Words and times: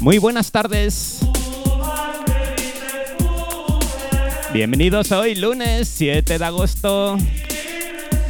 Muy 0.00 0.16
buenas 0.16 0.50
tardes. 0.50 1.20
Bienvenidos 4.52 5.12
hoy 5.12 5.34
lunes 5.34 5.88
7 5.88 6.38
de 6.38 6.44
agosto. 6.44 7.18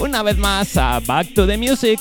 Una 0.00 0.22
vez 0.24 0.36
más 0.36 0.76
a 0.76 0.98
Back 0.98 1.32
to 1.32 1.46
the 1.46 1.56
Music. 1.56 2.00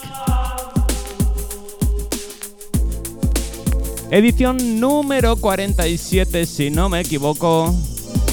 Edición 4.12 4.80
número 4.80 5.36
47 5.36 6.48
si 6.48 6.72
no 6.72 6.90
me 6.90 7.02
equivoco. 7.02 7.76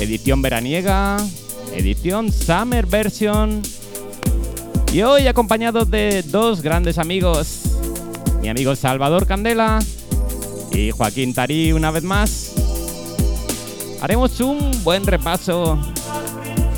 Edición 0.00 0.40
veraniega. 0.40 1.18
Edición 1.74 2.32
Summer 2.32 2.86
Version. 2.86 3.60
Y 4.90 5.02
hoy 5.02 5.26
acompañado 5.26 5.84
de 5.84 6.22
dos 6.22 6.62
grandes 6.62 6.96
amigos. 6.96 7.64
Mi 8.40 8.48
amigo 8.48 8.74
Salvador 8.74 9.26
Candela 9.26 9.80
y 10.72 10.92
Joaquín 10.92 11.34
Tarí 11.34 11.72
una 11.72 11.90
vez 11.90 12.04
más. 12.04 12.54
Haremos 14.00 14.40
un 14.40 14.82
buen 14.82 15.06
repaso 15.06 15.78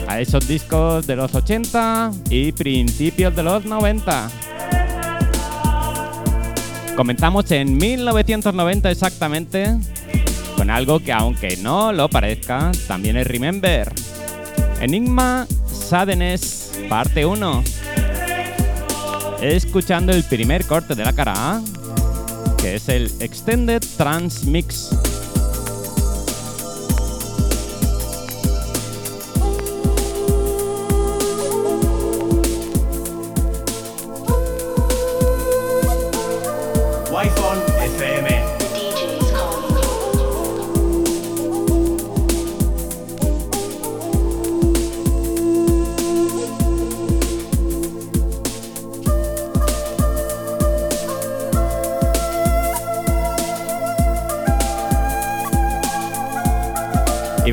a 0.09 0.21
esos 0.21 0.49
discos 0.49 1.07
de 1.07 1.15
los 1.15 1.37
80 1.37 2.11
y 2.31 2.51
principios 2.51 3.37
de 3.37 3.45
los 3.45 3.65
90. 3.65 4.48
Comenzamos 6.99 7.49
en 7.53 7.77
1990 7.79 8.91
exactamente 8.91 9.79
con 10.57 10.69
algo 10.69 10.99
que 10.99 11.13
aunque 11.13 11.57
no 11.59 11.93
lo 11.93 12.11
parezca, 12.11 12.73
también 12.89 13.17
es 13.17 13.25
Remember. 13.25 13.93
Enigma 14.81 15.47
Sadness, 15.73 16.73
parte 16.89 17.25
1. 17.25 17.63
Escuchando 19.43 20.11
el 20.11 20.25
primer 20.25 20.65
corte 20.65 20.97
de 20.97 21.05
la 21.05 21.13
cara 21.13 21.35
A, 21.37 21.63
que 22.61 22.75
es 22.75 22.89
el 22.89 23.13
Extended 23.21 23.85
Trans 23.97 24.45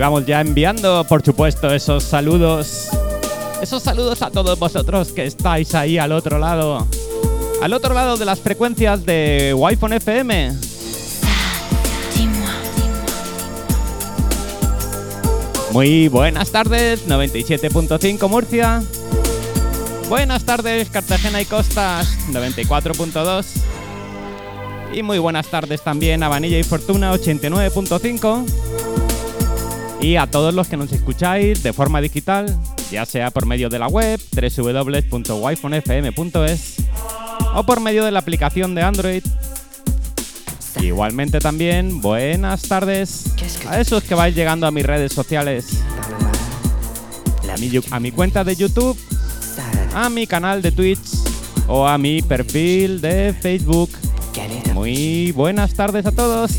vamos 0.05 0.27
ya 0.27 0.39
enviando, 0.39 1.03
por 1.05 1.25
supuesto, 1.25 1.73
esos 1.73 2.03
saludos. 2.03 2.89
Esos 3.59 3.81
saludos 3.81 4.21
a 4.21 4.29
todos 4.29 4.59
vosotros 4.59 5.11
que 5.11 5.25
estáis 5.25 5.73
ahí 5.73 5.97
al 5.97 6.11
otro 6.11 6.37
lado. 6.37 6.85
Al 7.59 7.73
otro 7.73 7.95
lado 7.95 8.15
de 8.15 8.23
las 8.23 8.39
frecuencias 8.39 9.03
de 9.03 9.55
Wi-Fi 9.57 9.95
FM. 9.95 10.51
Muy 15.71 16.07
buenas 16.07 16.51
tardes, 16.51 17.07
97.5 17.07 18.29
Murcia. 18.29 18.83
Buenas 20.07 20.43
tardes, 20.43 20.91
Cartagena 20.91 21.41
y 21.41 21.45
Costas, 21.45 22.15
94.2. 22.29 23.43
Y 24.93 25.01
muy 25.01 25.17
buenas 25.17 25.47
tardes 25.47 25.81
también 25.81 26.21
a 26.21 26.39
y 26.39 26.61
Fortuna, 26.61 27.11
89.5. 27.11 28.74
Y 30.05 30.15
a 30.17 30.27
todos 30.27 30.53
los 30.53 30.67
que 30.67 30.77
nos 30.77 30.91
escucháis 30.91 31.63
de 31.63 31.73
forma 31.73 31.99
digital, 31.99 32.55
ya 32.91 33.07
sea 33.07 33.31
por 33.31 33.47
medio 33.47 33.69
de 33.69 33.79
la 33.79 33.87
web 33.87 34.21
www.wifonfm.es 34.31 36.75
o 37.55 37.63
por 37.63 37.79
medio 37.79 38.05
de 38.05 38.11
la 38.11 38.19
aplicación 38.19 38.75
de 38.75 38.83
Android. 38.83 39.23
Igualmente 40.79 41.39
también, 41.39 42.01
buenas 42.01 42.61
tardes 42.61 43.33
a 43.67 43.81
esos 43.81 44.03
que 44.03 44.13
vais 44.13 44.35
llegando 44.35 44.67
a 44.67 44.71
mis 44.71 44.85
redes 44.85 45.11
sociales, 45.11 45.79
a 47.51 47.57
mi, 47.57 47.71
a 47.89 47.99
mi 47.99 48.11
cuenta 48.11 48.43
de 48.43 48.55
YouTube, 48.55 48.95
a 49.95 50.07
mi 50.11 50.27
canal 50.27 50.61
de 50.61 50.71
Twitch 50.71 51.01
o 51.67 51.87
a 51.87 51.97
mi 51.97 52.21
perfil 52.21 53.01
de 53.01 53.33
Facebook. 53.33 53.89
Muy 54.71 55.31
buenas 55.31 55.73
tardes 55.73 56.05
a 56.05 56.11
todos. 56.11 56.51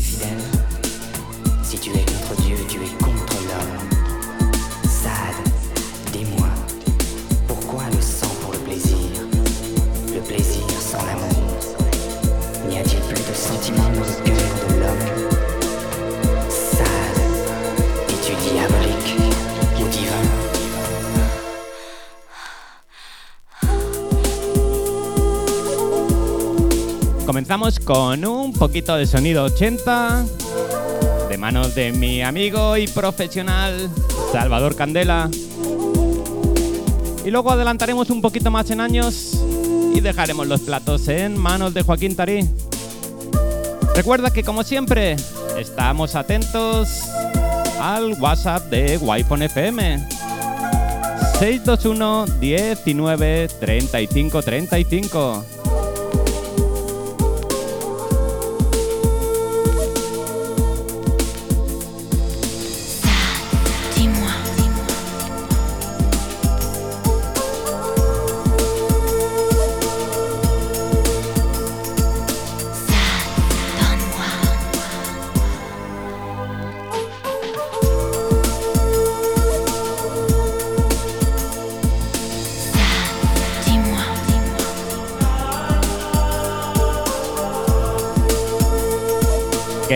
Comenzamos 27.47 27.79
con 27.79 28.25
un 28.25 28.51
poquito 28.51 28.97
de 28.97 29.07
sonido 29.07 29.45
80 29.45 30.25
de 31.29 31.37
manos 31.37 31.73
de 31.75 31.93
mi 31.93 32.21
amigo 32.21 32.75
y 32.75 32.89
profesional 32.89 33.89
Salvador 34.33 34.75
Candela. 34.75 35.29
Y 37.23 37.31
luego 37.31 37.49
adelantaremos 37.49 38.09
un 38.09 38.21
poquito 38.21 38.51
más 38.51 38.69
en 38.69 38.81
años 38.81 39.41
y 39.95 40.01
dejaremos 40.01 40.45
los 40.45 40.59
platos 40.59 41.07
en 41.07 41.37
manos 41.37 41.73
de 41.73 41.83
Joaquín 41.83 42.17
Tarí. 42.17 42.49
Recuerda 43.95 44.29
que 44.29 44.43
como 44.43 44.63
siempre 44.63 45.15
estamos 45.57 46.15
atentos 46.15 46.89
al 47.79 48.11
WhatsApp 48.19 48.69
de 48.69 48.97
Wi-Fi 48.97 49.45
FM 49.45 50.05
621 51.39 52.25
19 52.41 53.47
35 53.57 54.41
35. 54.41 55.56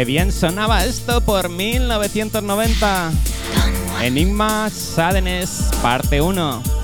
Qué 0.01 0.05
bien 0.05 0.31
sonaba 0.31 0.83
esto 0.83 1.21
por 1.21 1.47
1990. 1.49 3.11
donne-moi, 3.53 4.03
Enigma 4.03 4.67
Sadness, 4.71 5.69
parte 5.83 6.19
1. 6.19 6.80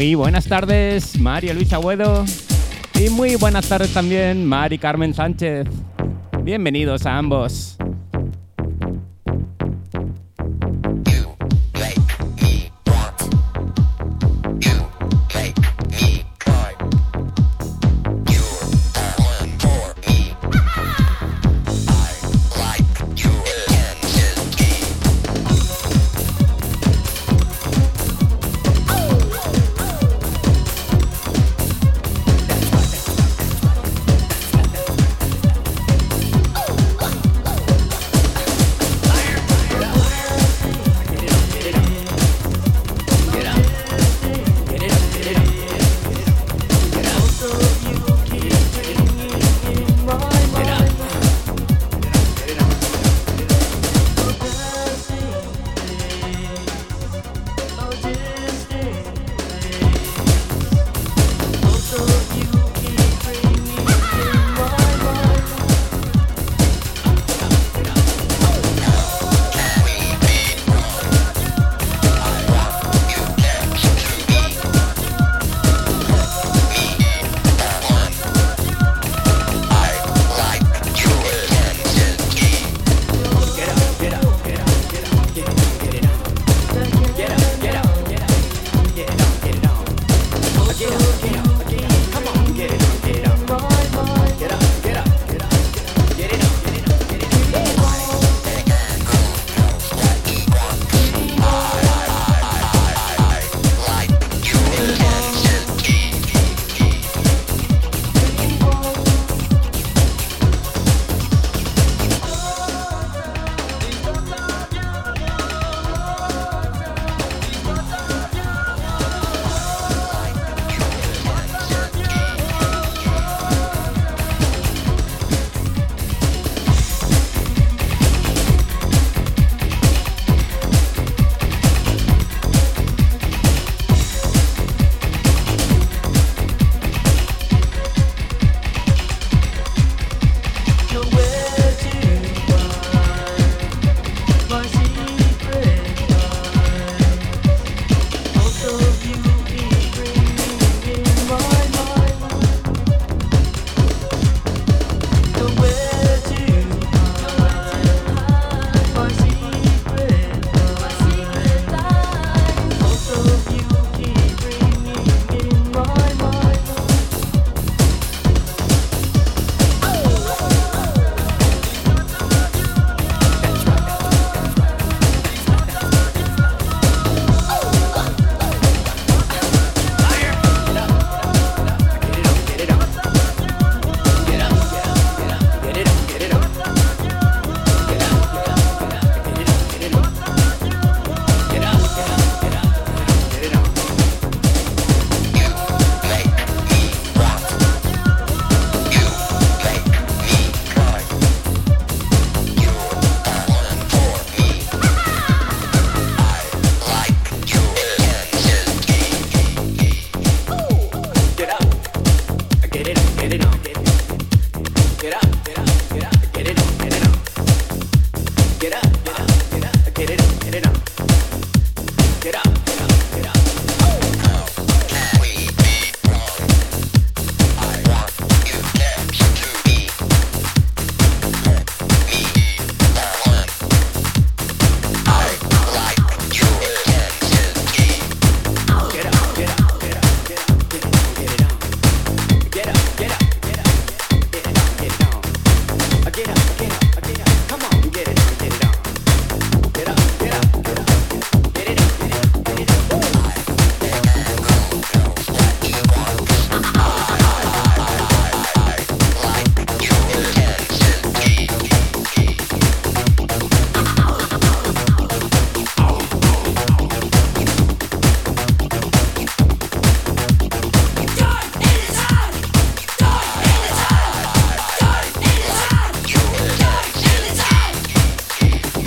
Muy 0.00 0.14
buenas 0.14 0.46
tardes, 0.46 1.20
María 1.20 1.52
Luisa 1.52 1.76
Agüedo. 1.76 2.24
Y 2.98 3.10
muy 3.10 3.36
buenas 3.36 3.68
tardes 3.68 3.92
también, 3.92 4.46
Mari 4.46 4.78
Carmen 4.78 5.12
Sánchez. 5.12 5.66
Bienvenidos 6.42 7.04
a 7.04 7.18
ambos. 7.18 7.69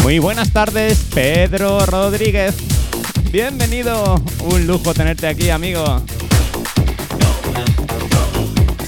Muy 0.04 0.20
buenas 0.20 0.52
tardes, 0.52 1.00
Pedro 1.14 1.86
Rodríguez. 1.86 2.56
Bienvenido, 3.32 4.22
un 4.42 4.68
lujo 4.68 4.94
tenerte 4.94 5.28
aquí, 5.28 5.50
amigo. 5.50 6.02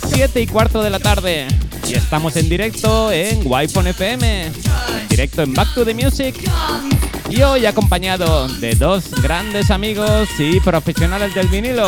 Siete 0.10 0.42
y 0.42 0.48
cuarto 0.48 0.84
de 0.84 0.90
la 0.90 1.00
tarde 1.00 1.48
y 1.88 1.94
estamos 1.94 2.36
en 2.36 2.50
directo 2.50 3.14
en 3.14 3.42
Wi-Fi 3.46 3.80
FM, 3.90 4.52
directo 5.10 5.42
en 5.44 5.54
Back 5.54 5.74
to 5.74 5.86
the 5.86 5.94
Music. 5.94 6.36
Y 7.30 7.42
hoy 7.44 7.66
acompañado 7.66 8.50
de 8.50 8.76
dos 8.76 9.10
grandes 9.22 9.72
amigos 9.72 10.28
y 10.38 10.60
profesionales 10.60 11.34
del 11.34 11.48
vinilo. 11.48 11.88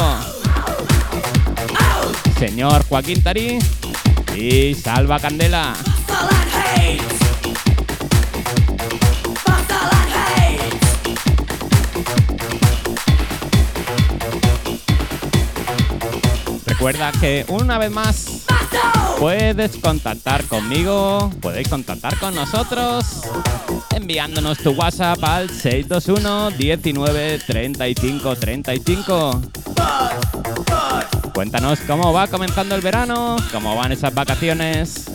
Señor 2.39 2.85
Joaquín 2.87 3.21
Tarí 3.21 3.59
y 4.37 4.73
Salva 4.73 5.19
Candela. 5.19 5.75
Recuerda 16.87 17.11
que 17.19 17.45
una 17.49 17.77
vez 17.77 17.91
más 17.91 18.45
puedes 19.19 19.75
contactar 19.75 20.45
conmigo, 20.45 21.29
podéis 21.41 21.67
contactar 21.67 22.17
con 22.17 22.33
nosotros 22.33 23.23
enviándonos 23.93 24.59
tu 24.59 24.71
WhatsApp 24.71 25.21
al 25.21 25.49
621 25.49 26.51
19 26.51 27.39
35 27.45 28.35
35. 28.37 29.41
Cuéntanos 31.33 31.79
cómo 31.81 32.13
va 32.13 32.27
comenzando 32.27 32.73
el 32.73 32.81
verano, 32.81 33.35
cómo 33.51 33.75
van 33.75 33.91
esas 33.91 34.13
vacaciones. 34.13 35.11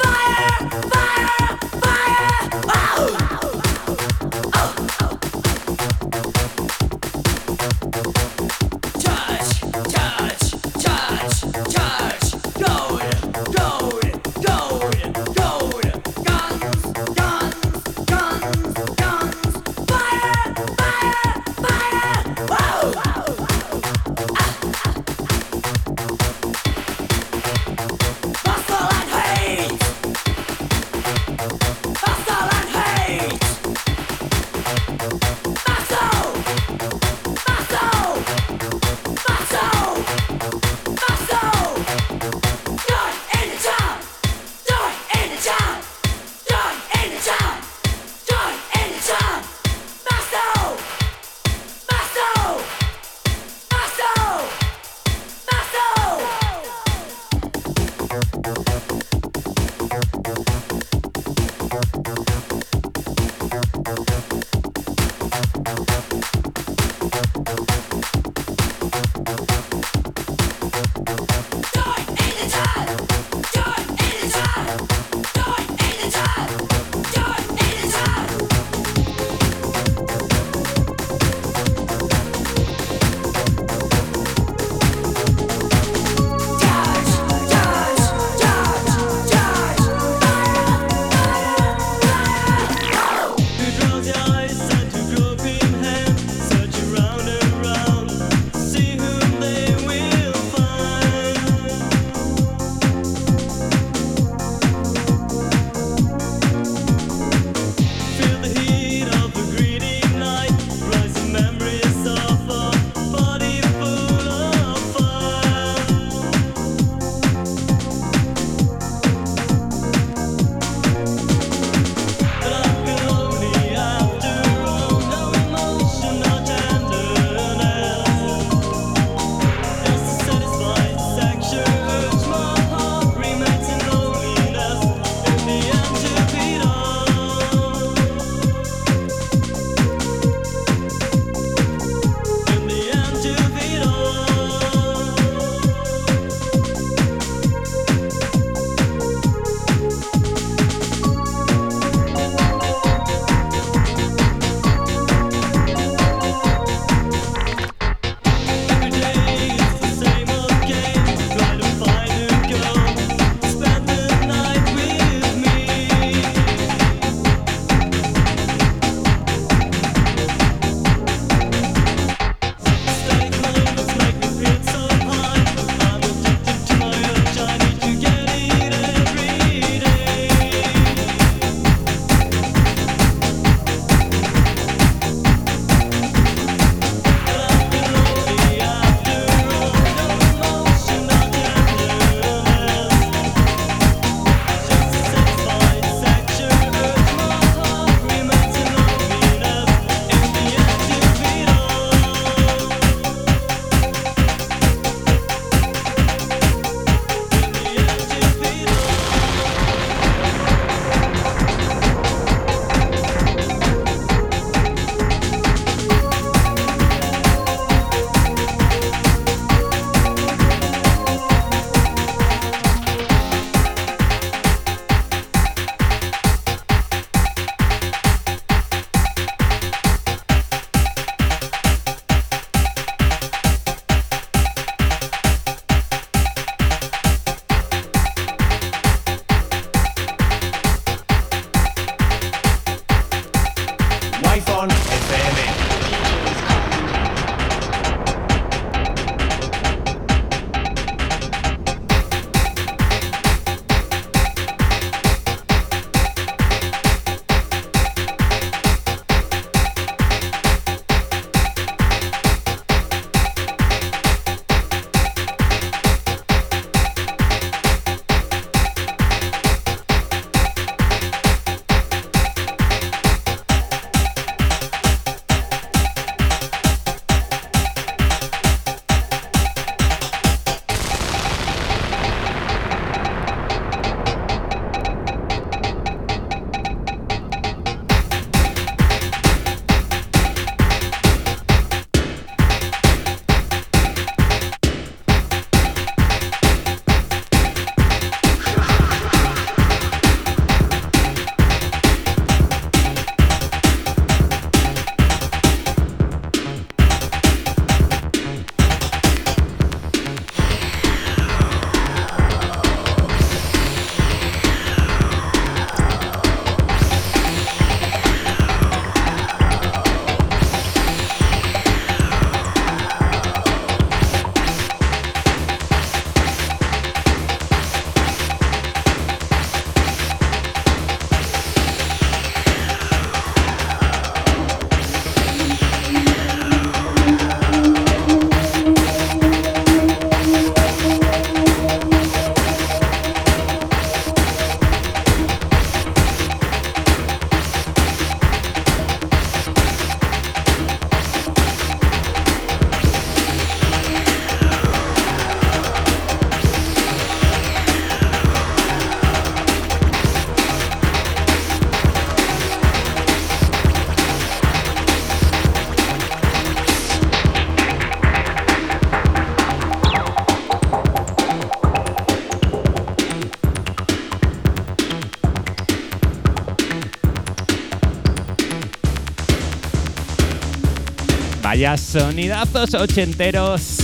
Vaya 381.52 381.76
sonidazos 381.76 382.72
ochenteros. 382.72 383.76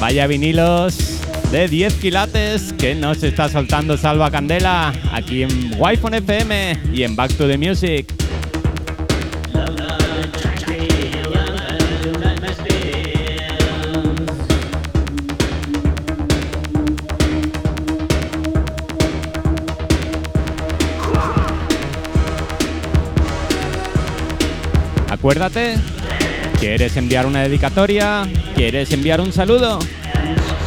Vaya 0.00 0.26
vinilos 0.26 1.20
de 1.52 1.68
10 1.68 1.94
quilates 1.94 2.72
que 2.72 2.96
nos 2.96 3.22
está 3.22 3.48
soltando 3.48 3.96
Salva 3.96 4.28
Candela 4.28 4.92
aquí 5.12 5.44
en 5.44 5.76
Wi-Fi 5.78 6.16
FM 6.16 6.80
y 6.92 7.04
en 7.04 7.14
Back 7.14 7.34
to 7.34 7.46
the 7.46 7.56
Music. 7.56 8.12
Acuérdate, 25.08 25.76
¿quieres 26.62 26.96
enviar 26.96 27.26
una 27.26 27.42
dedicatoria? 27.42 28.22
¿Quieres 28.54 28.92
enviar 28.92 29.20
un 29.20 29.32
saludo? 29.32 29.80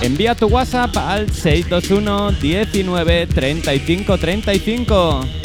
Envía 0.02 0.36
tu 0.36 0.48
WhatsApp 0.48 0.96
al 0.98 1.32
621 1.32 2.34
19 2.34 3.28
35 3.28 4.18
35. 4.18 5.45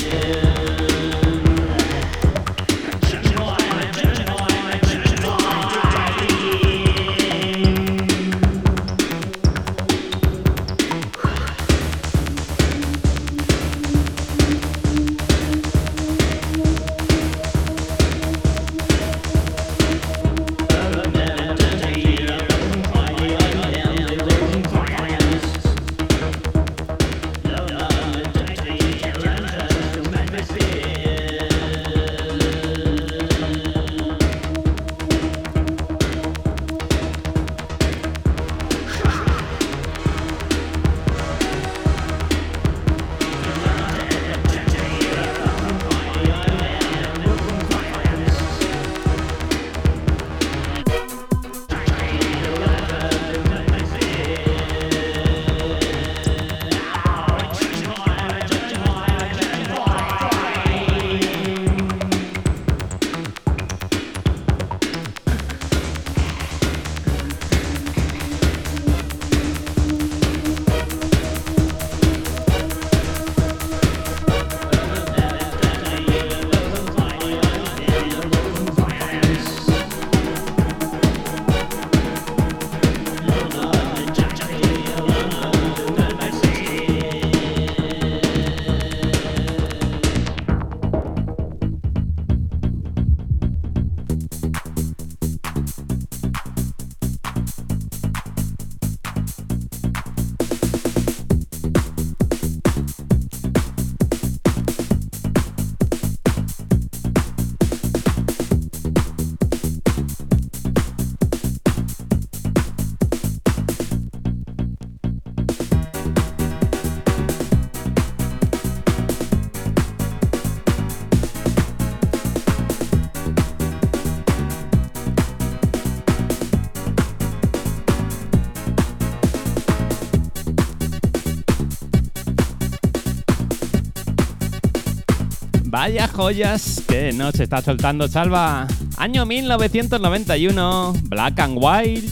Vaya 135.83 136.07
joyas 136.09 136.83
que 136.87 137.11
nos 137.11 137.41
está 137.41 137.63
soltando 137.63 138.07
Salva. 138.07 138.67
Año 138.99 139.25
1991, 139.25 140.93
Black 141.05 141.41
and 141.41 141.57
White, 141.59 142.07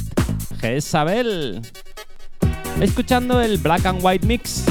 Jezabel. 0.59 1.61
Escuchando 2.81 3.43
el 3.43 3.59
Black 3.59 3.85
and 3.85 4.01
White 4.03 4.27
Mix. 4.27 4.65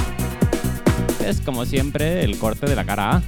Es 1.24 1.40
como 1.42 1.68
siempre 1.68 2.24
el 2.24 2.40
corte 2.40 2.66
de 2.66 2.76
la 2.76 2.86
cara 2.86 3.18
A. 3.18 3.22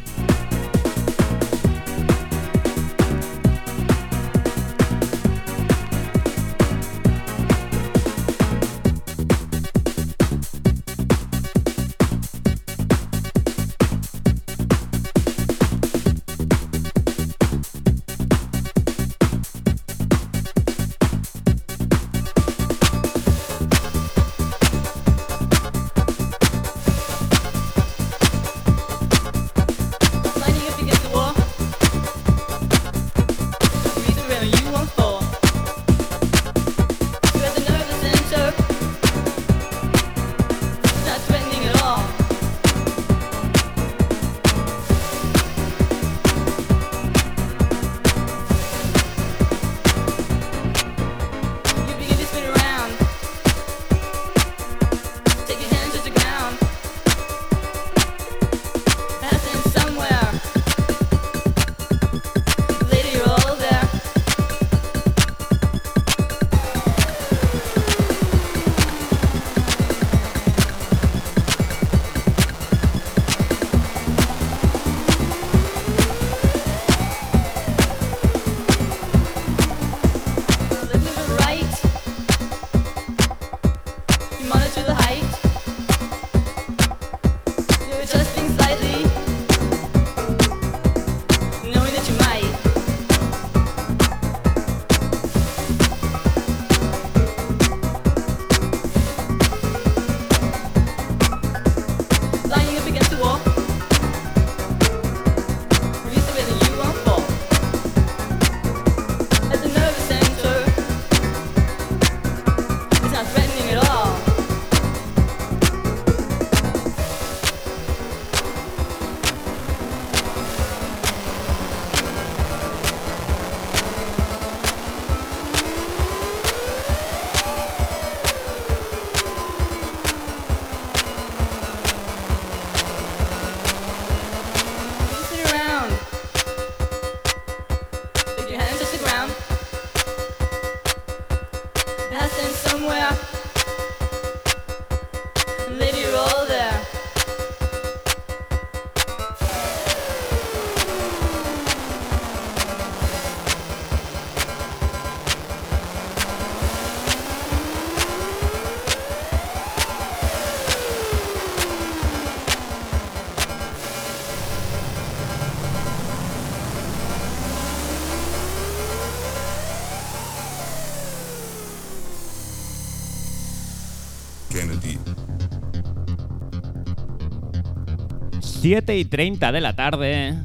7 178.69 178.99
y 178.99 179.05
30 179.05 179.51
de 179.51 179.61
la 179.61 179.75
tarde. 179.75 180.35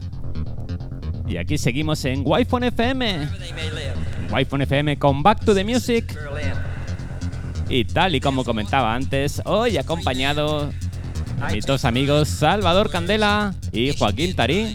Y 1.29 1.37
aquí 1.37 1.59
seguimos 1.59 2.03
en 2.07 2.23
Wi-Fi 2.25 2.69
FM. 2.69 3.29
Wi-Fi 4.33 4.63
FM 4.63 4.99
con 4.99 5.23
Back 5.23 5.45
to 5.45 5.55
the 5.55 5.63
Music. 5.63 6.19
Y 7.69 7.85
tal 7.85 8.15
y 8.15 8.21
como 8.21 8.43
comentaba 8.43 8.95
antes, 8.95 9.43
hoy 9.45 9.77
acompañado 9.77 10.71
de 10.71 11.53
mis 11.53 11.67
dos 11.67 11.85
amigos 11.85 12.31
Salvador 12.31 12.89
Candela 12.89 13.55
y 13.73 13.95
Joaquín 13.95 14.35
Tarí. 14.35 14.75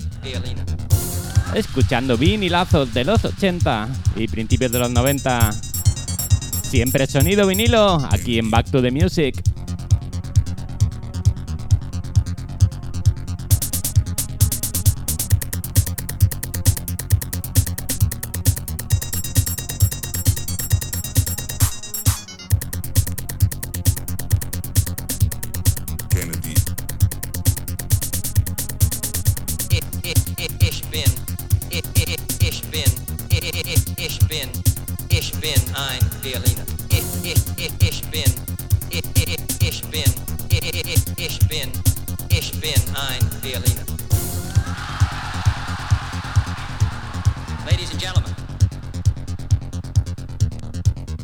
Escuchando 1.55 2.19
vinilazos 2.19 2.93
de 2.93 3.03
los 3.03 3.25
80 3.25 3.89
y 4.15 4.27
principios 4.27 4.71
de 4.71 4.77
los 4.77 4.91
90. 4.91 5.53
Siempre 6.62 7.07
sonido 7.07 7.47
vinilo 7.47 7.97
aquí 8.12 8.38
en 8.38 8.51
Back 8.51 8.69
to 8.69 8.79
the 8.79 8.91
Music. 8.91 9.38
Bin 35.39 35.75
ein 35.75 35.99
Berliner. 36.21 36.63
Ich, 36.89 37.04
ich, 37.23 37.38
ich, 37.56 37.71
ich 37.80 38.02
bin, 38.12 38.34
ich, 38.89 39.04
ich, 39.15 39.38
ich 39.62 39.82
bin, 39.84 40.13
ich, 40.49 40.75
ich, 40.75 41.04
ich 41.17 41.39
bin, 41.47 41.71
ich 42.30 42.52
bin 42.60 42.95
ein 42.95 43.30
Berliner. 43.41 43.86
Ladies 47.65 47.91
and 47.91 48.02
gentlemen, 48.02 48.36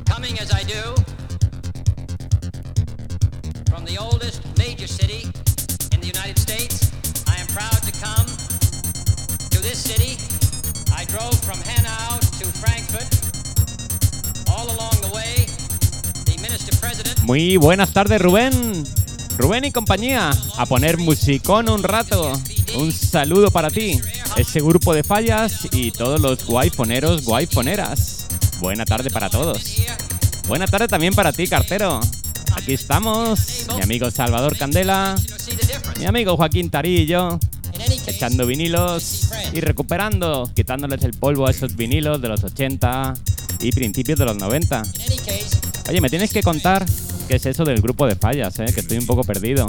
coming 0.05 0.39
as 0.39 0.51
I 0.53 0.63
do 0.63 0.95
from 3.69 3.83
the 3.85 3.97
oldest 3.99 4.41
major 4.57 4.87
city 4.87 5.27
in 5.91 5.99
the 5.99 6.07
United 6.07 6.39
States, 6.39 6.91
I 7.27 7.35
am 7.41 7.47
proud 7.47 7.81
to 7.83 7.91
come 7.99 8.27
to 9.49 9.61
this 9.61 9.83
city. 9.83 10.17
I 10.95 11.03
drove 11.05 11.37
from 11.43 11.59
Hanau 11.59 12.19
to 12.39 12.45
Frankfurt. 12.59 13.24
Muy 17.25 17.57
buenas 17.57 17.91
tardes, 17.91 18.21
Rubén. 18.21 18.85
Rubén 19.37 19.65
y 19.65 19.71
compañía, 19.71 20.29
a 20.57 20.65
poner 20.67 20.97
musicón 20.97 21.69
un 21.69 21.81
rato. 21.81 22.31
Un 22.77 22.91
saludo 22.91 23.49
para 23.49 23.71
ti, 23.71 23.99
ese 24.37 24.61
grupo 24.61 24.93
de 24.93 25.03
fallas 25.03 25.67
y 25.71 25.91
todos 25.91 26.21
los 26.21 26.45
guayfoneros, 26.45 27.25
guayfoneras. 27.25 28.27
Buena 28.59 28.85
tarde 28.85 29.09
para 29.09 29.29
todos. 29.29 29.81
Buena 30.47 30.67
tarde 30.67 30.87
también 30.87 31.15
para 31.15 31.33
ti, 31.33 31.47
cartero. 31.47 31.99
Aquí 32.55 32.73
estamos, 32.73 33.65
mi 33.75 33.81
amigo 33.81 34.11
Salvador 34.11 34.55
Candela, 34.55 35.15
mi 35.99 36.05
amigo 36.05 36.37
Joaquín 36.37 36.69
Tarillo, 36.69 37.39
echando 38.05 38.45
vinilos 38.45 39.31
y 39.51 39.61
recuperando, 39.61 40.49
quitándoles 40.55 41.03
el 41.03 41.13
polvo 41.13 41.47
a 41.47 41.51
esos 41.51 41.75
vinilos 41.75 42.21
de 42.21 42.27
los 42.29 42.43
80 42.43 43.15
y 43.65 43.71
principios 43.71 44.19
de 44.19 44.25
los 44.25 44.35
90. 44.35 44.83
in 44.95 45.01
any 45.01 45.17
case, 45.17 45.57
Oye, 45.89 46.01
me 46.01 46.09
tienes 46.09 46.31
que 46.31 46.41
contar 46.41 46.85
qué 47.27 47.35
es 47.35 47.45
eso 47.45 47.63
del 47.63 47.81
grupo 47.81 48.07
de 48.07 48.15
fallas, 48.15 48.59
¿eh? 48.59 48.65
que 48.73 48.81
estoy 48.81 48.97
un 48.97 49.05
poco 49.05 49.23
perdido. 49.23 49.65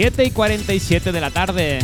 7 0.00 0.24
y 0.24 0.30
47 0.30 1.12
de 1.12 1.20
la 1.20 1.30
tarde. 1.30 1.78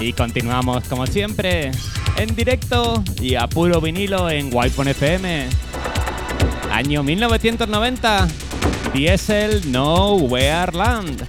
Y 0.00 0.12
continuamos 0.12 0.86
como 0.86 1.06
siempre, 1.06 1.70
en 2.18 2.36
directo 2.36 3.02
y 3.22 3.36
a 3.36 3.46
puro 3.46 3.80
vinilo 3.80 4.28
en 4.28 4.50
Wi-Fi 4.54 4.90
FM. 4.90 5.46
Año 6.70 7.02
1990. 7.02 8.28
Diesel 8.92 9.72
Nowhere 9.72 10.72
Land. 10.72 11.27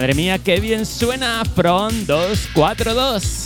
Madre 0.00 0.14
mía, 0.14 0.38
qué 0.38 0.58
bien 0.60 0.86
suena 0.86 1.42
Front 1.54 2.06
242. 2.06 3.39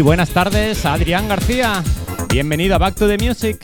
Muy 0.00 0.06
buenas 0.06 0.30
tardes, 0.30 0.86
Adrián 0.86 1.28
García. 1.28 1.84
Bienvenido 2.30 2.74
a 2.74 2.78
Back 2.78 2.94
to 2.94 3.06
the 3.06 3.18
Music. 3.18 3.58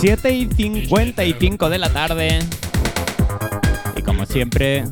7 0.00 0.32
y 0.32 0.48
55 0.48 1.70
de 1.70 1.78
la 1.78 1.92
tarde. 1.92 2.40
Siempre, 4.32 4.84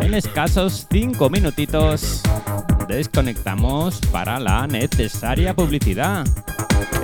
en 0.00 0.14
escasos 0.14 0.86
5 0.90 1.28
minutitos, 1.28 2.22
desconectamos 2.88 4.00
para 4.10 4.40
la 4.40 4.66
necesaria 4.66 5.54
publicidad. 5.54 6.26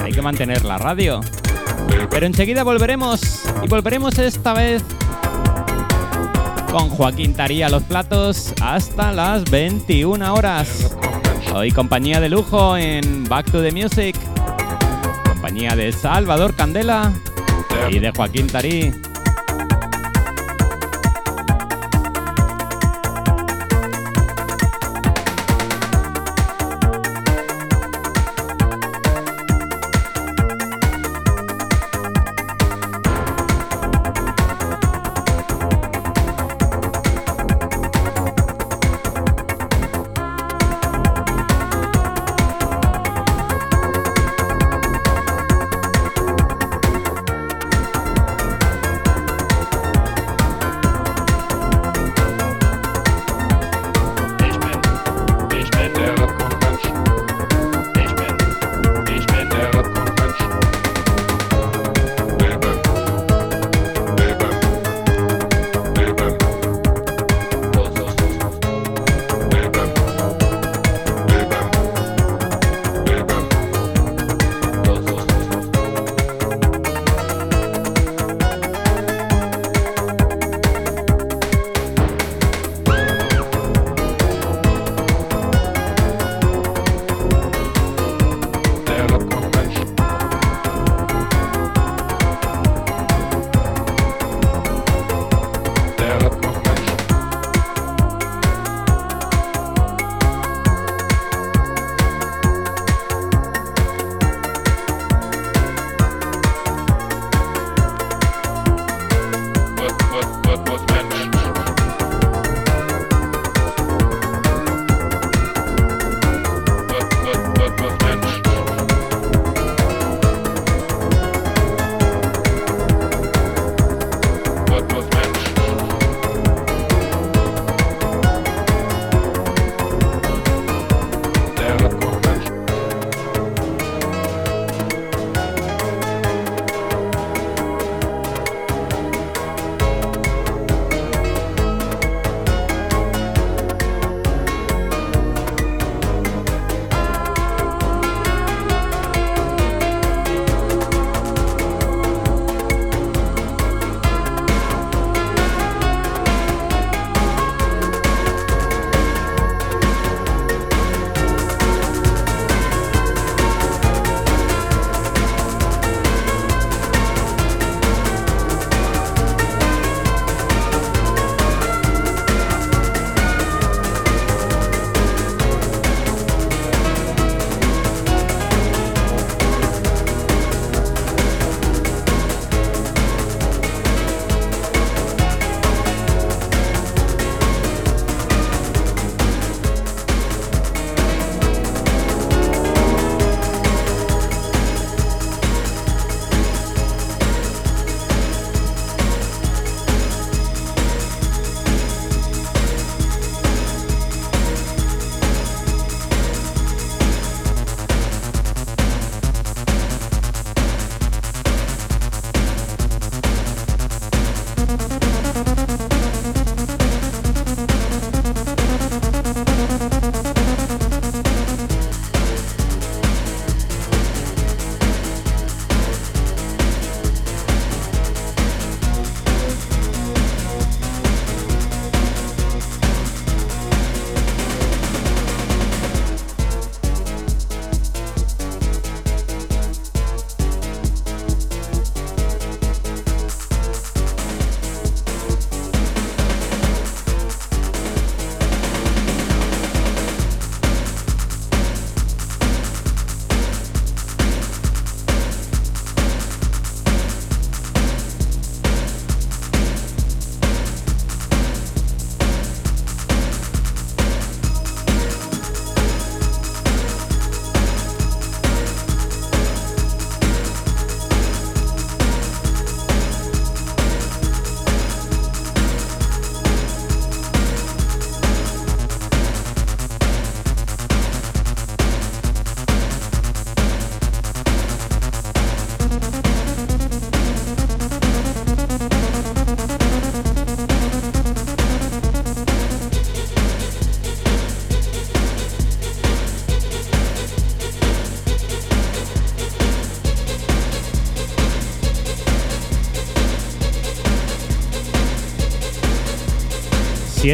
Hay 0.02 0.12
que 0.12 0.22
mantener 0.22 0.64
la 0.64 0.78
radio. 0.78 1.20
Pero 2.08 2.24
enseguida 2.24 2.62
volveremos. 2.62 3.42
Y 3.62 3.68
volveremos 3.68 4.18
esta 4.18 4.54
vez 4.54 4.82
con 6.72 6.88
Joaquín 6.88 7.34
Taría 7.34 7.68
los 7.68 7.82
platos 7.82 8.54
hasta 8.62 9.12
las 9.12 9.44
21 9.50 10.32
horas. 10.32 10.96
Hoy 11.54 11.72
compañía 11.72 12.20
de 12.20 12.30
lujo 12.30 12.78
en 12.78 13.24
Back 13.28 13.50
to 13.50 13.60
the 13.60 13.70
Music. 13.70 14.16
Compañía 15.28 15.76
de 15.76 15.92
Salvador 15.92 16.56
Candela 16.56 17.12
y 17.90 17.98
de 17.98 18.12
Joaquín 18.12 18.46
Tarí. 18.46 18.94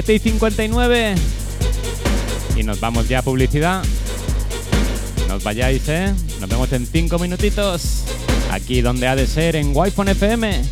7 0.03 0.14
y 0.14 0.18
59. 0.18 1.14
Y 2.57 2.62
nos 2.62 2.80
vamos 2.80 3.07
ya 3.07 3.18
a 3.18 3.22
publicidad. 3.22 3.82
No 5.28 5.34
os 5.34 5.44
vayáis, 5.44 5.86
¿eh? 5.88 6.14
Nos 6.40 6.48
vemos 6.48 6.72
en 6.72 6.86
5 6.86 7.18
minutitos. 7.18 8.05
Aquí 8.51 8.80
donde 8.80 9.07
ha 9.07 9.14
de 9.14 9.26
ser, 9.26 9.57
en 9.57 9.76
Wi-Fi 9.76 10.11
FM. 10.12 10.62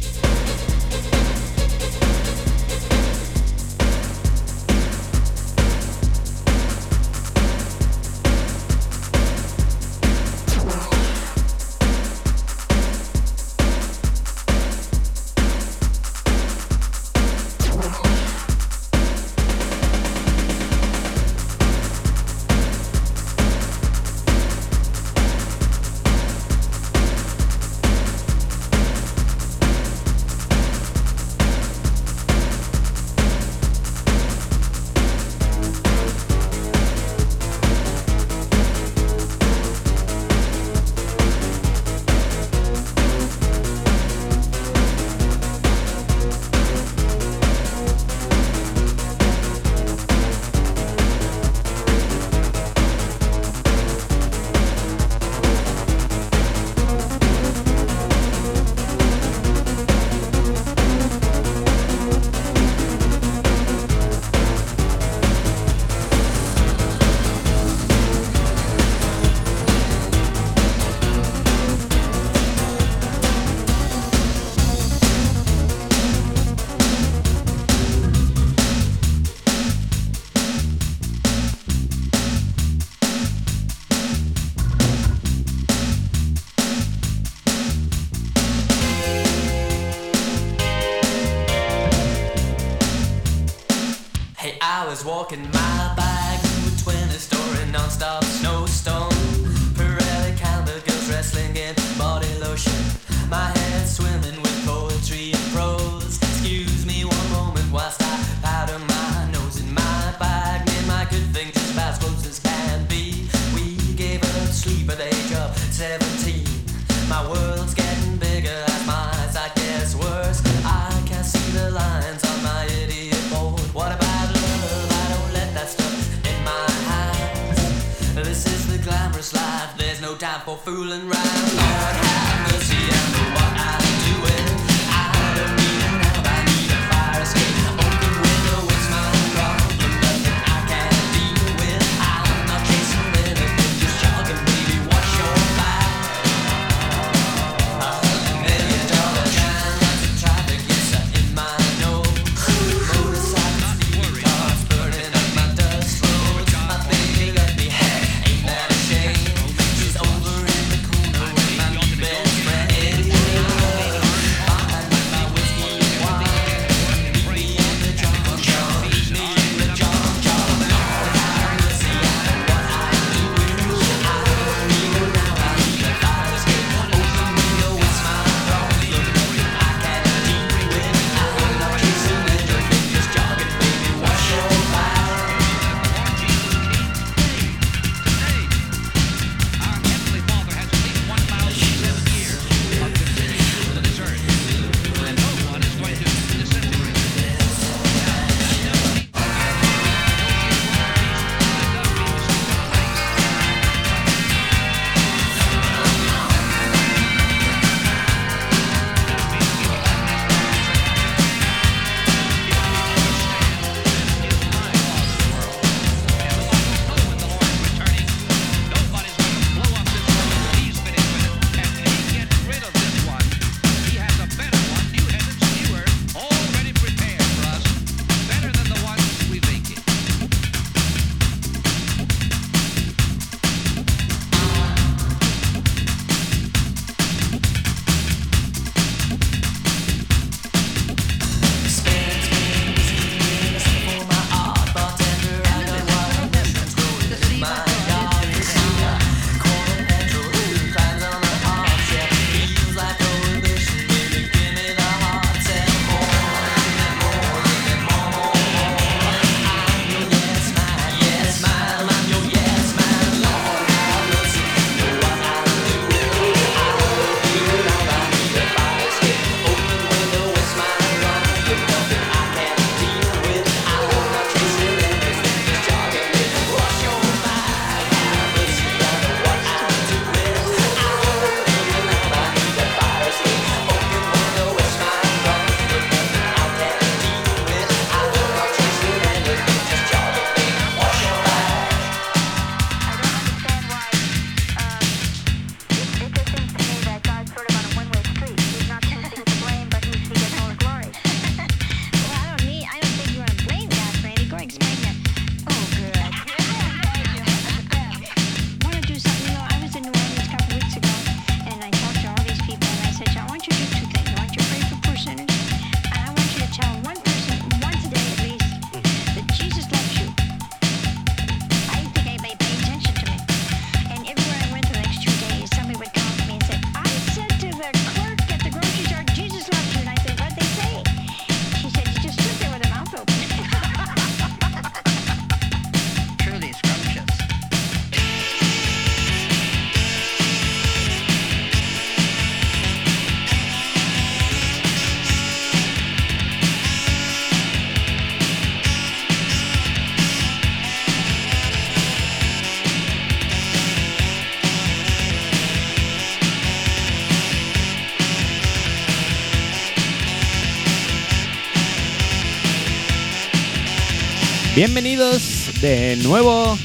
Bienvenidos 364.58 365.52
de 365.60 365.94
nuevo 366.02 366.58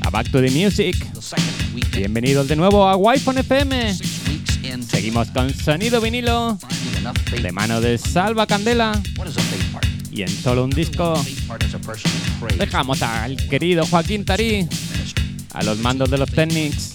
a 0.00 0.08
Back 0.08 0.30
to 0.30 0.40
the 0.40 0.50
Music. 0.50 0.96
Bienvenidos 1.94 2.48
de 2.48 2.56
nuevo 2.56 2.88
a 2.88 2.96
Wi-Fi 2.96 3.40
FM. 3.40 3.94
Seguimos 4.88 5.28
con 5.32 5.52
sonido 5.52 6.00
vinilo 6.00 6.58
de 7.42 7.52
mano 7.52 7.82
de 7.82 7.98
Salva 7.98 8.46
Candela. 8.46 8.98
Y 10.10 10.22
en 10.22 10.28
solo 10.30 10.64
un 10.64 10.70
disco 10.70 11.22
dejamos 12.56 13.02
al 13.02 13.36
querido 13.50 13.84
Joaquín 13.84 14.24
Tarí 14.24 14.66
a 15.52 15.62
los 15.64 15.80
mandos 15.80 16.10
de 16.10 16.16
los 16.16 16.30
Technics. 16.30 16.87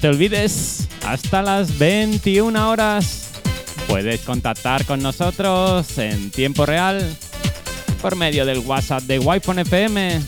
Te 0.00 0.08
olvides, 0.08 0.88
hasta 1.04 1.42
las 1.42 1.78
21 1.78 2.70
horas 2.70 3.28
puedes 3.86 4.20
contactar 4.20 4.86
con 4.86 5.02
nosotros 5.02 5.98
en 5.98 6.30
tiempo 6.30 6.64
real 6.64 7.16
por 8.00 8.16
medio 8.16 8.46
del 8.46 8.60
WhatsApp 8.60 9.02
de 9.02 9.18
Wi-Fi 9.18 9.60
FM 9.60 10.22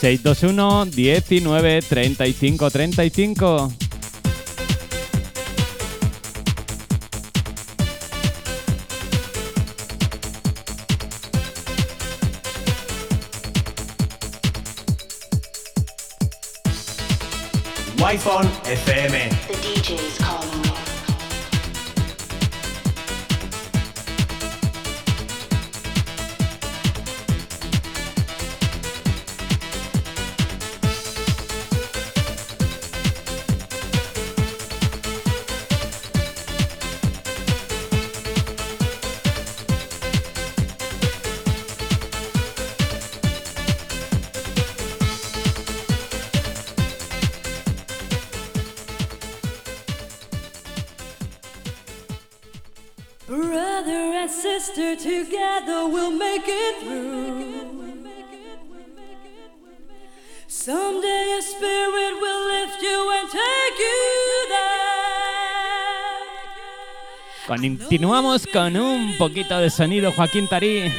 621 0.00 0.86
19 0.86 1.82
35 1.82 2.70
35. 2.70 3.81
Wi-Fi 18.12 18.44
FM. 18.74 19.30
The 19.48 19.54
DJ's 19.54 20.21
Continuamos 67.52 68.46
con 68.46 68.74
un 68.78 69.18
poquito 69.18 69.58
de 69.58 69.68
sonido 69.68 70.10
Joaquín 70.10 70.48
Tarí. 70.48 70.90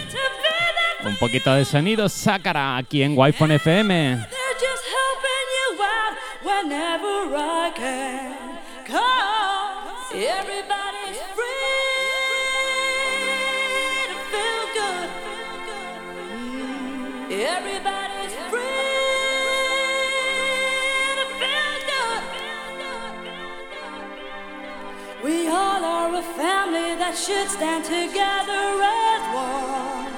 Un 1.03 1.17
poquito 1.17 1.51
de 1.55 1.65
sonido 1.65 2.07
Sácara 2.07 2.77
aquí 2.77 3.01
en 3.01 3.17
Wi-Fi 3.17 3.53
FM. 3.53 4.27
They're 17.83 18.02
We 25.24 25.47
all 25.47 25.86
are 25.86 26.13
a 26.15 26.21
family 26.36 26.99
that 26.99 27.15
should 27.15 27.47
stand 27.47 27.86
together 27.86 28.65
as 28.84 29.24
one 29.32 30.11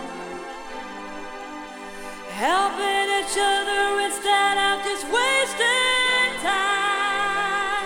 helping 2.34 3.08
each 3.22 3.38
other 3.38 4.02
instead 4.02 4.58
of 4.58 4.82
just 4.82 5.06
wasting 5.06 6.32
time. 6.42 7.86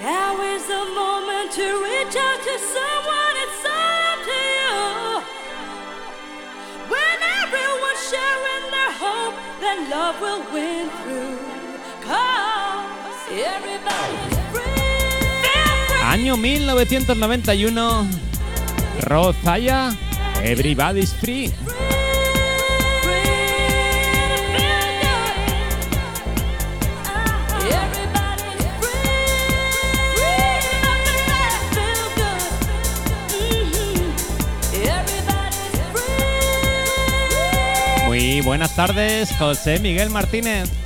Now 0.00 0.40
is 0.40 0.64
the 0.64 0.84
moment 0.96 1.52
to 1.60 1.66
reach 1.84 2.16
out 2.16 2.40
to 2.48 2.56
someone, 2.56 3.36
up 3.44 4.18
to 4.24 4.40
you. 4.56 5.20
When 6.88 7.18
everyone's 7.44 8.02
sharing 8.08 8.64
their 8.72 8.92
hope, 9.04 9.36
then 9.60 9.78
love 9.92 10.16
will 10.18 10.42
win 10.50 10.88
through. 11.04 11.38
'Cause 12.00 12.32
Año 16.12 16.36
1991. 16.36 18.06
Rozaya, 19.00 19.96
Everybody's 20.42 21.14
Free. 21.14 21.50
Muy 38.04 38.42
buenas 38.42 38.76
tardes, 38.76 39.34
José 39.38 39.78
Miguel 39.78 40.10
Martínez. 40.10 40.81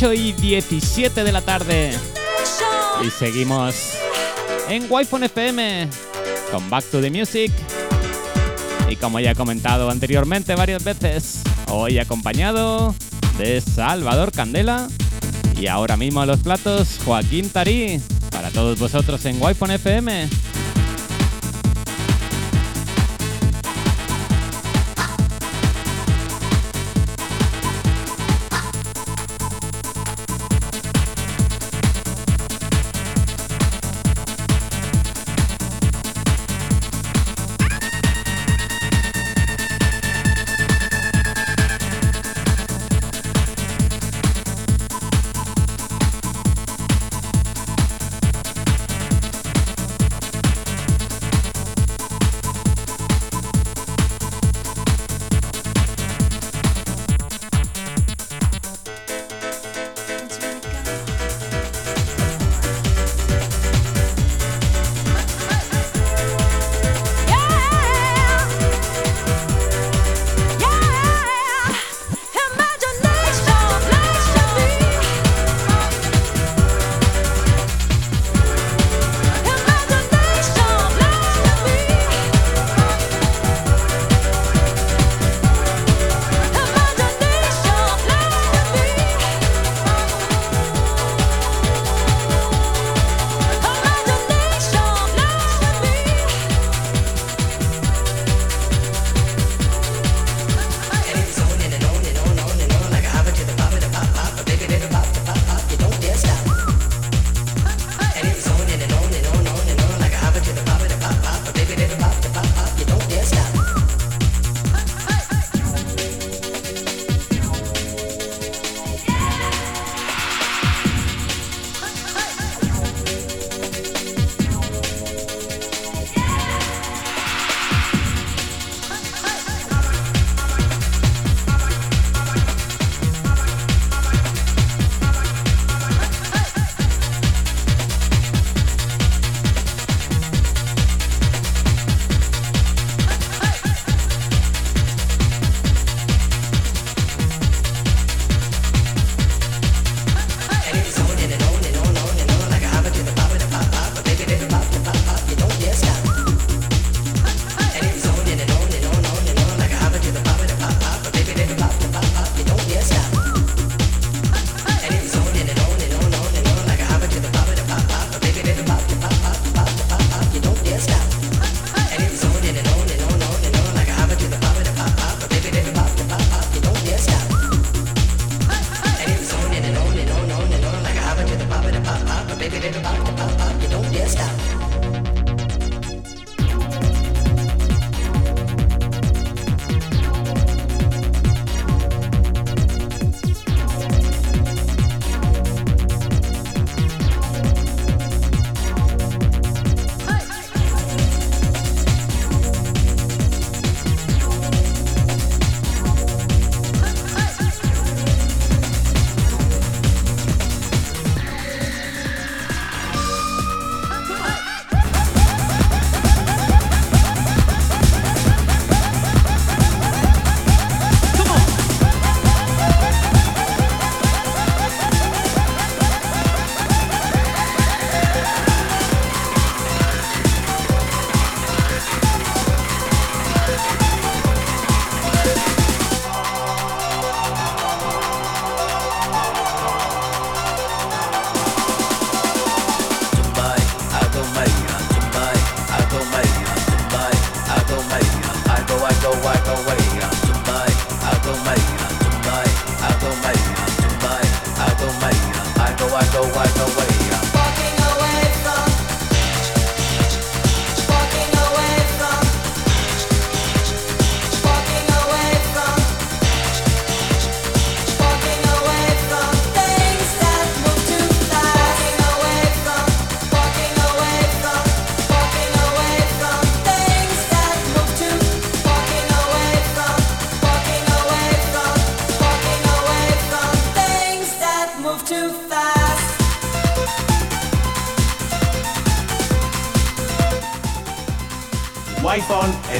8 0.00 0.14
y 0.14 0.32
17 0.32 1.24
de 1.24 1.30
la 1.30 1.42
tarde. 1.42 1.90
Y 3.06 3.10
seguimos 3.10 3.92
en 4.70 4.86
Wi-Fi 4.88 5.26
FM 5.26 5.88
con 6.50 6.70
Back 6.70 6.86
to 6.86 7.02
the 7.02 7.10
Music. 7.10 7.52
Y 8.88 8.96
como 8.96 9.20
ya 9.20 9.32
he 9.32 9.34
comentado 9.34 9.90
anteriormente 9.90 10.54
varias 10.54 10.82
veces, 10.84 11.42
hoy 11.68 11.98
acompañado 11.98 12.94
de 13.36 13.60
Salvador 13.60 14.32
Candela 14.32 14.88
y 15.60 15.66
ahora 15.66 15.98
mismo 15.98 16.22
a 16.22 16.26
los 16.26 16.40
platos 16.40 16.98
Joaquín 17.04 17.50
Tarí 17.50 18.00
para 18.30 18.48
todos 18.50 18.78
vosotros 18.78 19.22
en 19.26 19.36
Wi-Fi 19.42 19.74
FM. 19.74 20.30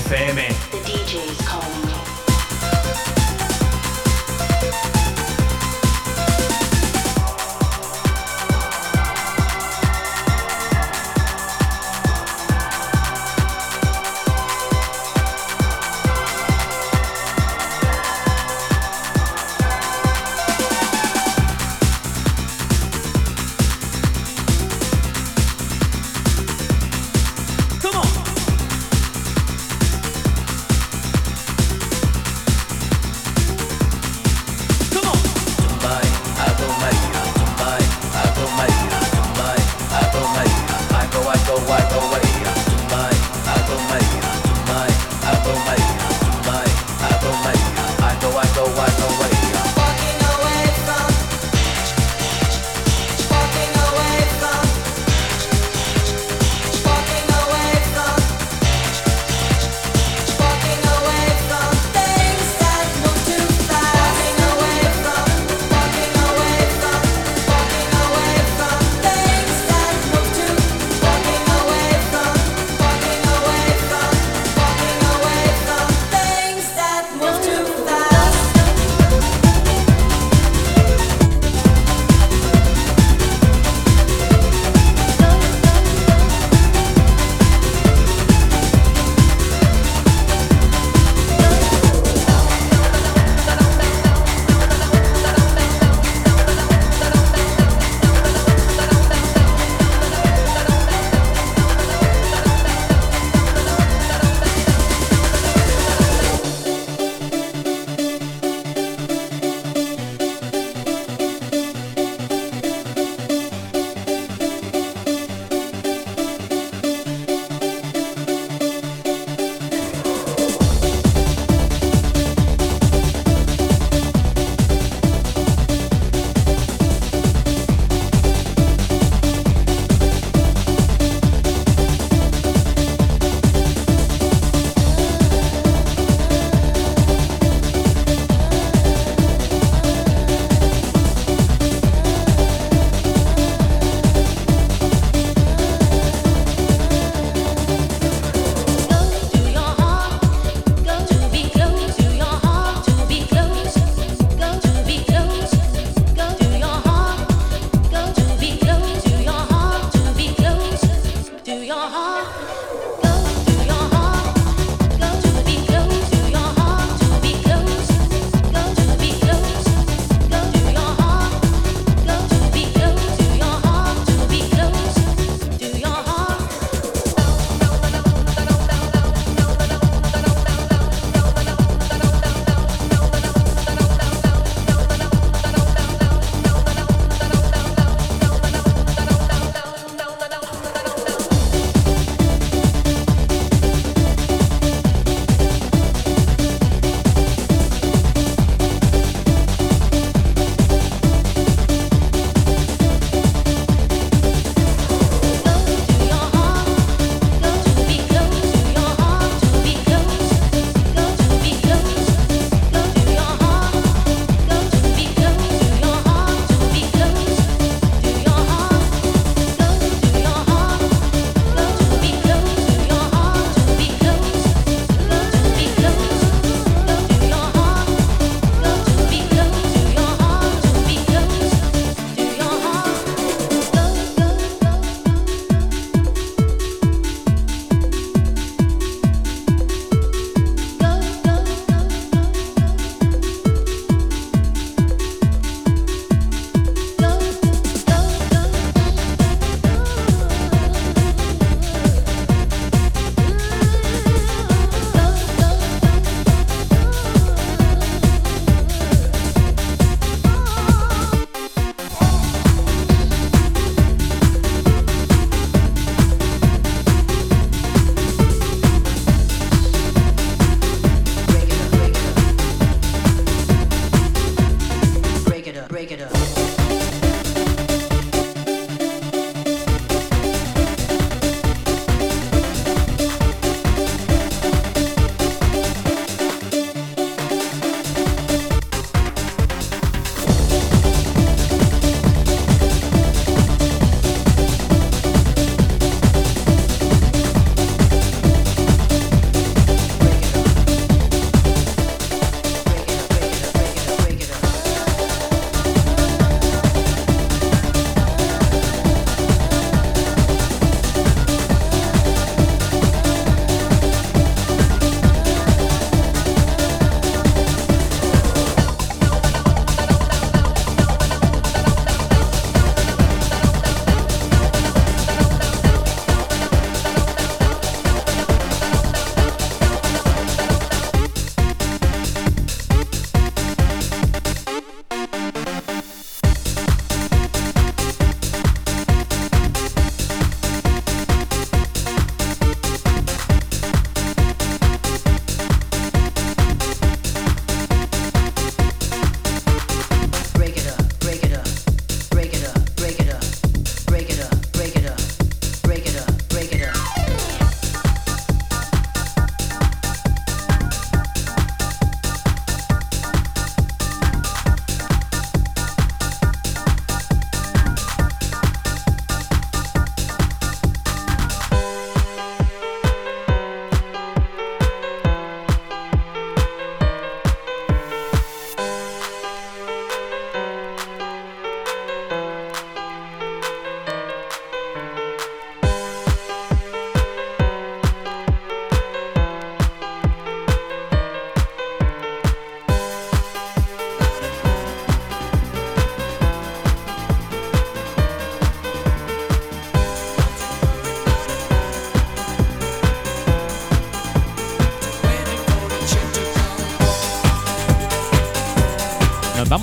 FM. 0.08 0.59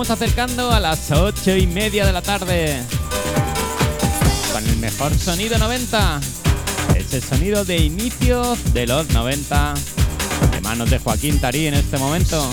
Acercando 0.09 0.71
a 0.71 0.79
las 0.79 1.11
ocho 1.11 1.55
y 1.55 1.67
media 1.67 2.05
de 2.05 2.13
la 2.13 2.21
tarde. 2.21 2.81
Con 4.53 4.65
el 4.65 4.77
mejor 4.77 5.13
sonido 5.17 5.57
90. 5.57 6.21
Ese 6.95 7.19
sonido 7.19 7.65
de 7.65 7.77
inicio 7.77 8.57
de 8.73 8.87
los 8.87 9.09
90. 9.09 9.73
De 10.51 10.61
manos 10.61 10.89
de 10.89 10.99
Joaquín 10.99 11.39
Tarí 11.41 11.67
en 11.67 11.73
este 11.73 11.97
momento. 11.97 12.49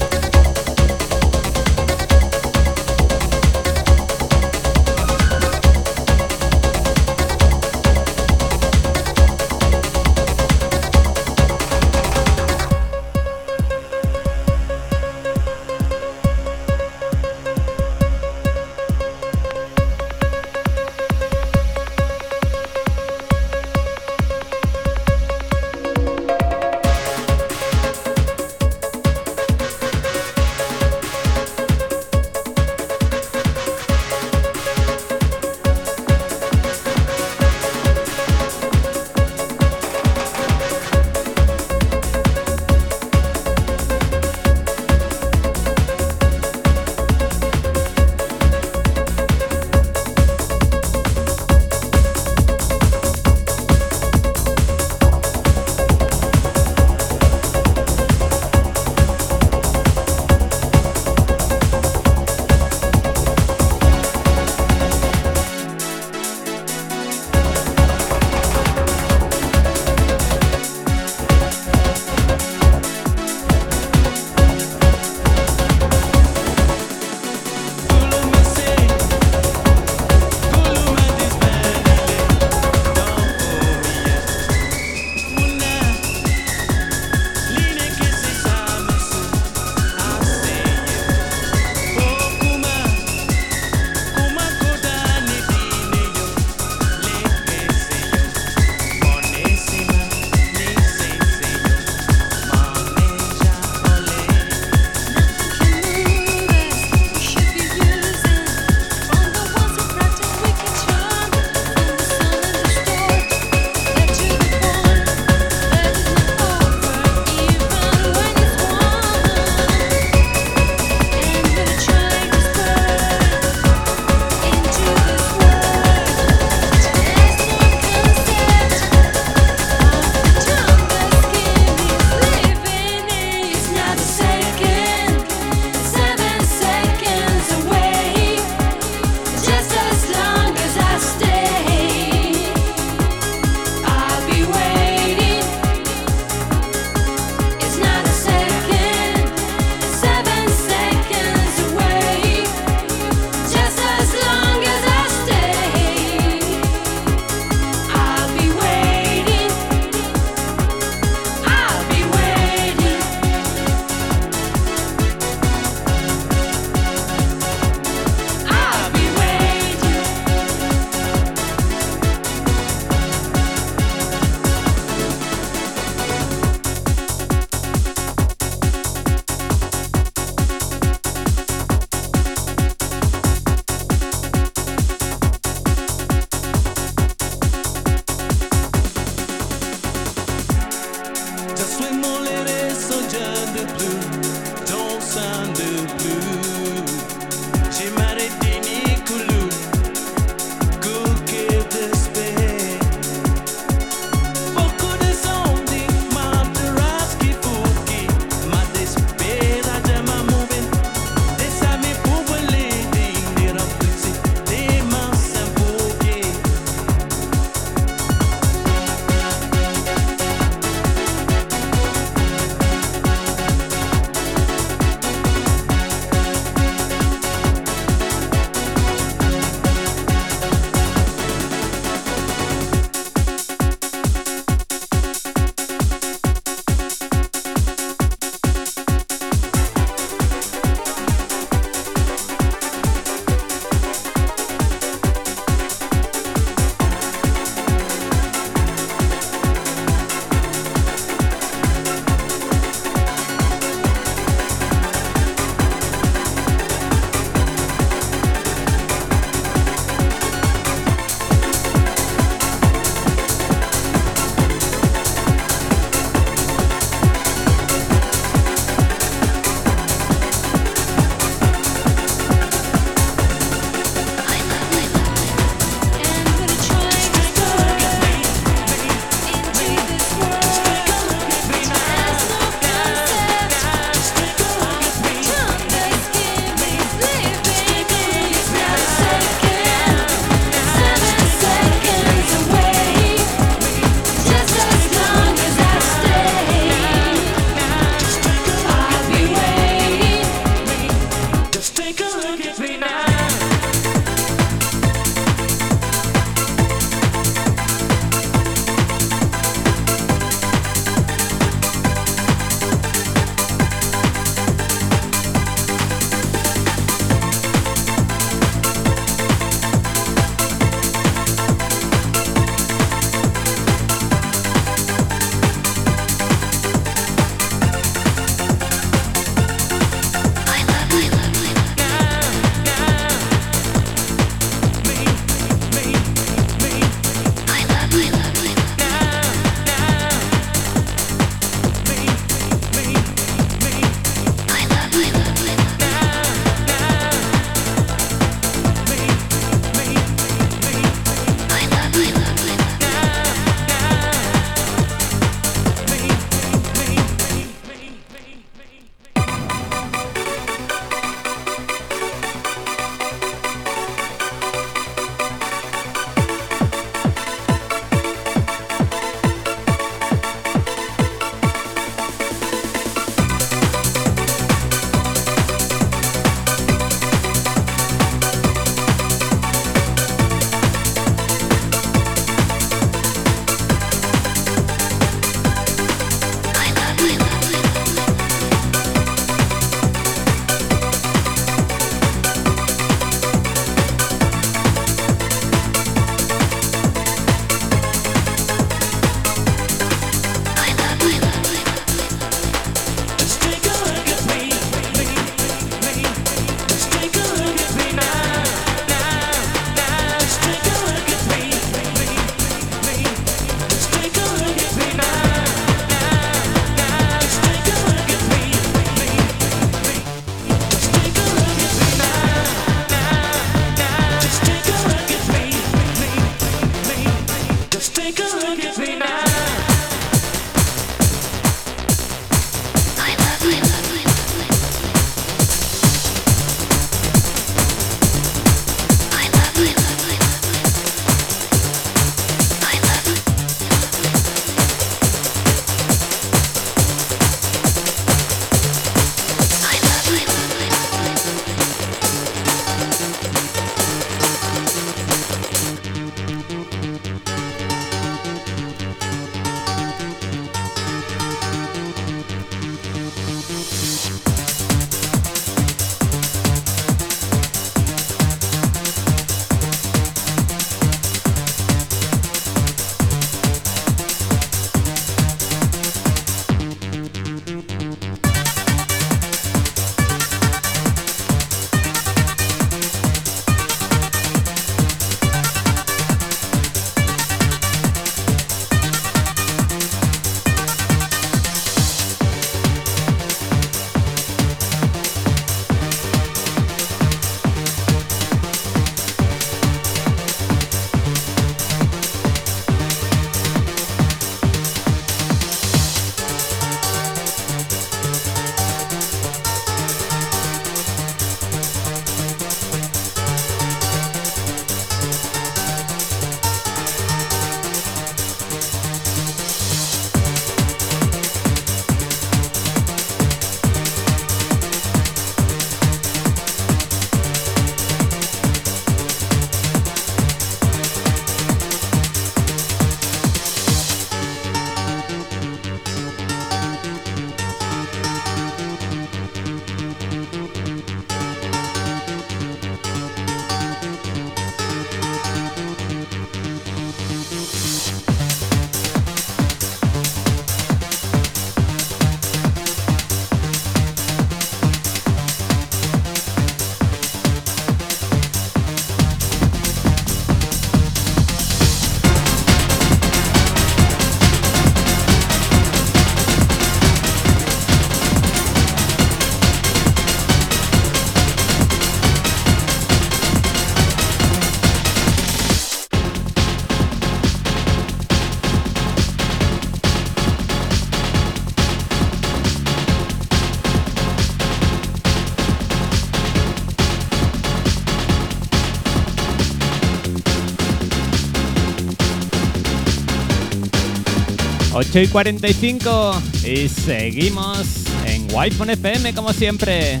8 594.76 595.00
y 595.02 595.06
45 595.06 596.22
y 596.44 596.68
seguimos 596.68 597.84
en 598.06 598.26
Wi-Fi 598.34 598.72
FM 598.72 599.14
como 599.14 599.32
siempre. 599.32 600.00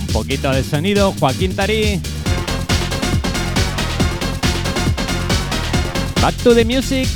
Un 0.00 0.06
poquito 0.14 0.50
de 0.50 0.64
sonido, 0.64 1.12
Joaquín 1.20 1.54
Tarí. 1.54 2.00
Back 6.22 6.36
to 6.36 6.54
the 6.54 6.64
Music 6.64 7.06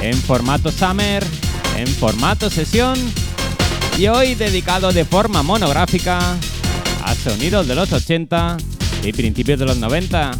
en 0.00 0.14
formato 0.14 0.70
Summer, 0.70 1.24
en 1.76 1.88
formato 1.88 2.48
sesión 2.48 2.96
y 3.98 4.06
hoy 4.06 4.36
dedicado 4.36 4.92
de 4.92 5.04
forma 5.04 5.42
monográfica 5.42 6.38
a 7.02 7.14
sonidos 7.16 7.66
de 7.66 7.74
los 7.74 7.92
80 7.92 8.56
y 9.02 9.12
principios 9.12 9.58
de 9.58 9.66
los 9.66 9.78
90. 9.78 10.30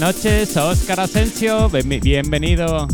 Noches, 0.00 0.56
Oscar 0.56 1.00
Asensio. 1.00 1.68
Bien- 1.68 2.00
Bienvenido. 2.00 2.88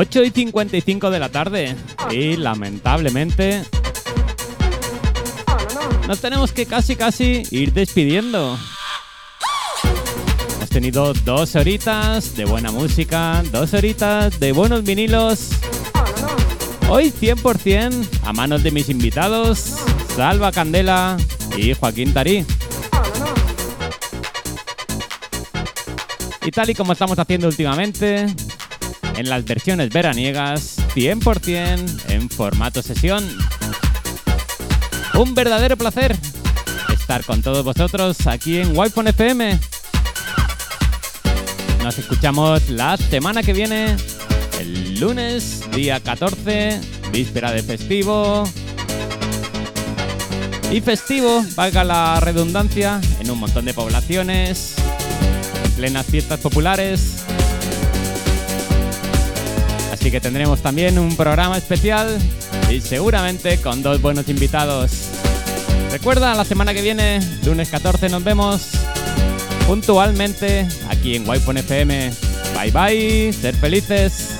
8 0.00 0.22
y 0.22 0.30
55 0.30 1.10
de 1.10 1.18
la 1.18 1.28
tarde. 1.28 1.74
Y 2.12 2.36
lamentablemente 2.36 3.64
nos 6.06 6.20
tenemos 6.20 6.52
que 6.52 6.66
casi 6.66 6.94
casi 6.94 7.42
ir 7.50 7.72
despidiendo. 7.72 8.56
Hemos 10.54 10.68
tenido 10.68 11.12
dos 11.24 11.56
horitas 11.56 12.36
de 12.36 12.44
buena 12.44 12.70
música, 12.70 13.42
dos 13.50 13.74
horitas 13.74 14.38
de 14.38 14.52
buenos 14.52 14.84
vinilos. 14.84 15.50
Hoy 16.88 17.10
100% 17.10 18.06
a 18.22 18.32
manos 18.32 18.62
de 18.62 18.70
mis 18.70 18.88
invitados, 18.90 19.78
Salva 20.14 20.52
Candela 20.52 21.16
y 21.56 21.74
Joaquín 21.74 22.14
Tarí. 22.14 22.46
Y 26.46 26.50
tal 26.52 26.70
y 26.70 26.74
como 26.76 26.92
estamos 26.92 27.18
haciendo 27.18 27.48
últimamente, 27.48 28.28
en 29.18 29.28
las 29.28 29.44
versiones 29.44 29.90
veraniegas, 29.90 30.76
100% 30.94 32.08
en 32.08 32.30
formato 32.30 32.82
sesión. 32.82 33.26
Un 35.14 35.34
verdadero 35.34 35.76
placer 35.76 36.16
estar 36.92 37.24
con 37.24 37.42
todos 37.42 37.64
vosotros 37.64 38.26
aquí 38.28 38.58
en 38.58 38.78
wi 38.78 38.86
FM. 38.94 39.58
Nos 41.82 41.98
escuchamos 41.98 42.68
la 42.68 42.96
semana 42.96 43.42
que 43.42 43.52
viene, 43.52 43.96
el 44.60 45.00
lunes, 45.00 45.62
día 45.72 45.98
14, 45.98 46.80
víspera 47.10 47.50
de 47.50 47.64
festivo. 47.64 48.44
Y 50.70 50.80
festivo, 50.80 51.44
valga 51.56 51.82
la 51.82 52.20
redundancia, 52.20 53.00
en 53.18 53.30
un 53.32 53.40
montón 53.40 53.64
de 53.64 53.74
poblaciones, 53.74 54.76
en 55.64 55.72
plenas 55.72 56.06
fiestas 56.06 56.38
populares. 56.38 57.17
Así 59.98 60.12
que 60.12 60.20
tendremos 60.20 60.62
también 60.62 60.96
un 60.96 61.16
programa 61.16 61.58
especial 61.58 62.18
y 62.70 62.80
seguramente 62.80 63.60
con 63.60 63.82
dos 63.82 64.00
buenos 64.00 64.28
invitados. 64.28 65.08
Recuerda, 65.90 66.36
la 66.36 66.44
semana 66.44 66.72
que 66.72 66.82
viene, 66.82 67.18
lunes 67.44 67.68
14, 67.68 68.08
nos 68.08 68.22
vemos 68.22 68.70
puntualmente 69.66 70.68
aquí 70.88 71.16
en 71.16 71.28
wi 71.28 71.38
FM. 71.38 72.12
Bye 72.54 72.70
bye, 72.70 73.32
ser 73.32 73.56
felices. 73.56 74.37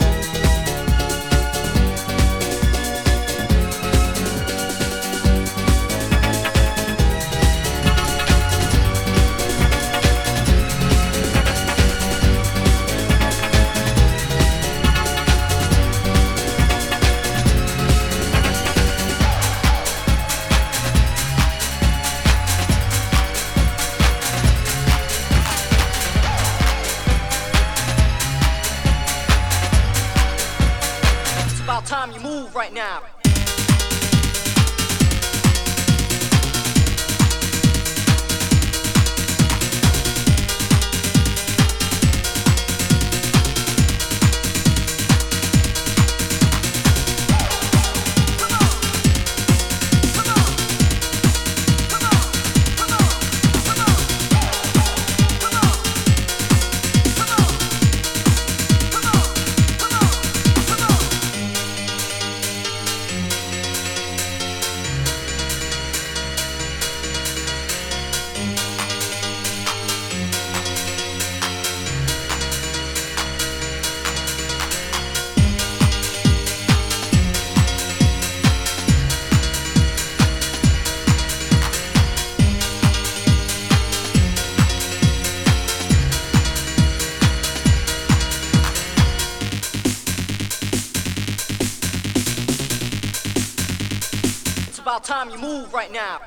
Right 95.88 95.94
now. 95.94 96.17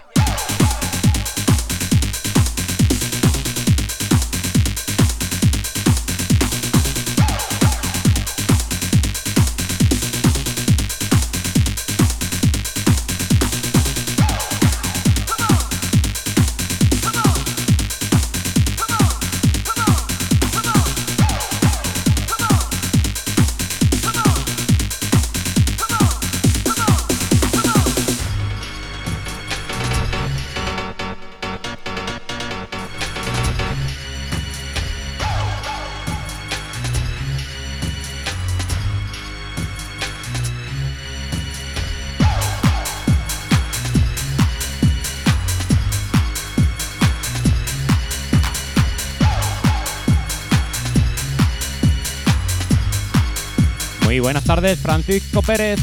Buenas 54.22 54.44
tardes, 54.44 54.80
Francisco 54.80 55.42
Pérez. 55.42 55.80